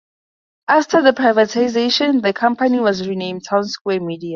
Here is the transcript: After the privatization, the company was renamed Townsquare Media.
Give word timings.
After 0.67 1.03
the 1.03 1.11
privatization, 1.11 2.23
the 2.23 2.33
company 2.33 2.79
was 2.79 3.07
renamed 3.07 3.45
Townsquare 3.47 4.01
Media. 4.03 4.29